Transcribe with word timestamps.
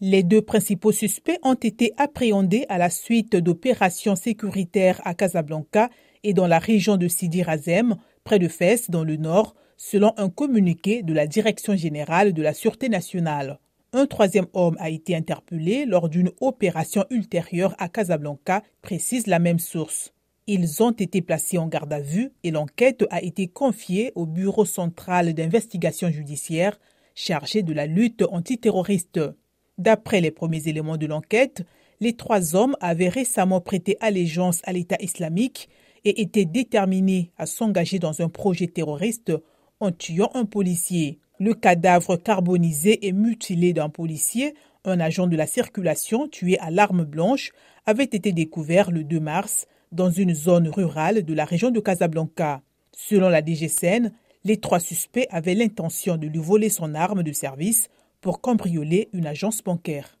Les 0.00 0.22
deux 0.22 0.42
principaux 0.42 0.92
suspects 0.92 1.38
ont 1.42 1.54
été 1.54 1.94
appréhendés 1.96 2.66
à 2.68 2.76
la 2.76 2.90
suite 2.90 3.34
d'opérations 3.34 4.14
sécuritaires 4.14 5.00
à 5.06 5.14
Casablanca 5.14 5.88
et 6.22 6.34
dans 6.34 6.46
la 6.46 6.58
région 6.58 6.98
de 6.98 7.08
Sidi 7.08 7.42
Razem, 7.42 7.96
près 8.22 8.38
de 8.38 8.46
Fès, 8.46 8.90
dans 8.90 9.04
le 9.04 9.16
nord, 9.16 9.54
selon 9.78 10.12
un 10.18 10.28
communiqué 10.28 11.02
de 11.02 11.14
la 11.14 11.26
Direction 11.26 11.76
générale 11.76 12.34
de 12.34 12.42
la 12.42 12.52
Sûreté 12.52 12.90
nationale. 12.90 13.58
Un 13.94 14.04
troisième 14.04 14.48
homme 14.52 14.76
a 14.80 14.90
été 14.90 15.16
interpellé 15.16 15.86
lors 15.86 16.10
d'une 16.10 16.30
opération 16.42 17.06
ultérieure 17.08 17.74
à 17.78 17.88
Casablanca, 17.88 18.62
précise 18.82 19.26
la 19.26 19.38
même 19.38 19.58
source. 19.58 20.12
Ils 20.46 20.82
ont 20.82 20.90
été 20.90 21.22
placés 21.22 21.56
en 21.56 21.68
garde 21.68 21.94
à 21.94 22.00
vue 22.00 22.32
et 22.44 22.50
l'enquête 22.50 23.06
a 23.08 23.22
été 23.22 23.48
confiée 23.48 24.12
au 24.14 24.26
Bureau 24.26 24.66
central 24.66 25.32
d'investigation 25.32 26.10
judiciaire 26.10 26.78
chargé 27.14 27.62
de 27.62 27.72
la 27.72 27.86
lutte 27.86 28.24
antiterroriste. 28.30 29.20
D'après 29.78 30.20
les 30.20 30.30
premiers 30.30 30.68
éléments 30.68 30.96
de 30.96 31.06
l'enquête, 31.06 31.64
les 32.00 32.14
trois 32.14 32.54
hommes 32.54 32.76
avaient 32.80 33.08
récemment 33.08 33.60
prêté 33.60 33.96
allégeance 34.00 34.60
à 34.64 34.72
l'État 34.72 34.96
islamique 35.00 35.68
et 36.04 36.22
étaient 36.22 36.44
déterminés 36.44 37.30
à 37.36 37.46
s'engager 37.46 37.98
dans 37.98 38.22
un 38.22 38.28
projet 38.28 38.68
terroriste 38.68 39.32
en 39.80 39.92
tuant 39.92 40.30
un 40.34 40.44
policier. 40.44 41.18
Le 41.38 41.52
cadavre 41.52 42.16
carbonisé 42.16 43.06
et 43.06 43.12
mutilé 43.12 43.72
d'un 43.74 43.90
policier, 43.90 44.54
un 44.84 45.00
agent 45.00 45.26
de 45.26 45.36
la 45.36 45.46
circulation 45.46 46.28
tué 46.28 46.58
à 46.58 46.70
l'arme 46.70 47.04
blanche, 47.04 47.52
avait 47.84 48.04
été 48.04 48.32
découvert 48.32 48.90
le 48.90 49.04
2 49.04 49.20
mars 49.20 49.66
dans 49.92 50.10
une 50.10 50.34
zone 50.34 50.68
rurale 50.68 51.24
de 51.24 51.34
la 51.34 51.44
région 51.44 51.70
de 51.70 51.80
Casablanca. 51.80 52.62
Selon 52.92 53.28
la 53.28 53.44
DGCN, 53.44 54.10
les 54.44 54.56
trois 54.56 54.80
suspects 54.80 55.26
avaient 55.30 55.54
l'intention 55.54 56.16
de 56.16 56.26
lui 56.26 56.38
voler 56.38 56.70
son 56.70 56.94
arme 56.94 57.22
de 57.22 57.32
service 57.32 57.88
pour 58.20 58.40
cambrioler 58.40 59.08
une 59.12 59.26
agence 59.26 59.62
bancaire. 59.62 60.14